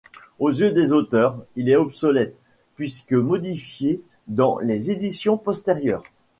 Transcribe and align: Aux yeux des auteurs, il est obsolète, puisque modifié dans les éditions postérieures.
Aux 0.39 0.49
yeux 0.49 0.71
des 0.71 0.91
auteurs, 0.93 1.45
il 1.55 1.69
est 1.69 1.75
obsolète, 1.75 2.35
puisque 2.75 3.13
modifié 3.13 4.01
dans 4.27 4.57
les 4.57 4.89
éditions 4.89 5.37
postérieures. 5.37 6.01